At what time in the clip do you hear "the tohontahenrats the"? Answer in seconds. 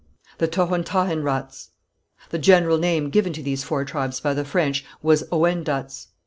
0.39-2.39